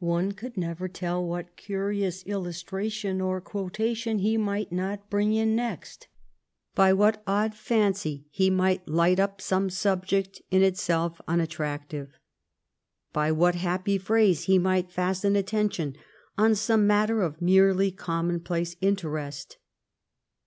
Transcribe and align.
One 0.00 0.34
never 0.54 0.86
could 0.86 0.94
tell 0.94 1.24
what 1.24 1.56
curious 1.56 2.22
illustration 2.26 3.22
or 3.22 3.40
quotation 3.40 4.18
he 4.18 4.36
might 4.36 4.70
not 4.70 5.08
bring 5.08 5.32
in 5.32 5.56
next; 5.56 6.08
by 6.74 6.92
what 6.92 7.22
odd 7.26 7.54
fancy 7.54 8.26
he 8.30 8.50
might 8.50 8.86
light 8.86 9.18
up 9.18 9.40
some 9.40 9.70
subject 9.70 10.42
in 10.50 10.62
itself 10.62 11.22
unattractive; 11.26 12.18
by 13.14 13.32
what 13.32 13.54
happy 13.54 13.96
phrase 13.96 14.42
he 14.42 14.58
might 14.58 14.90
fasten 14.90 15.36
attention 15.36 15.96
on 16.36 16.54
some 16.54 16.86
matter 16.86 17.22
of 17.22 17.40
merely 17.40 17.90
commonplace 17.90 18.76
interest. 18.82 19.56